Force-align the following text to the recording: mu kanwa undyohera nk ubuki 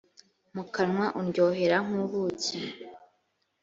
mu 0.55 0.63
kanwa 0.73 1.05
undyohera 1.19 1.77
nk 1.85 1.93
ubuki 2.03 2.57